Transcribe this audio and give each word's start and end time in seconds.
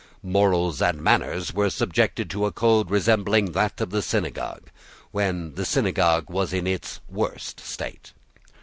Morals 0.23 0.81
and 0.81 0.99
manners 0.99 1.53
were 1.53 1.69
subjected 1.69 2.27
to 2.31 2.47
a 2.47 2.51
code 2.51 2.89
resembling 2.89 3.51
that 3.51 3.79
of 3.79 3.91
the 3.91 4.01
synagogue, 4.01 4.71
when 5.11 5.53
the 5.53 5.63
synagogue 5.63 6.27
was 6.27 6.53
in 6.53 6.65
its 6.65 7.01
worst 7.07 7.59
state. 7.59 8.11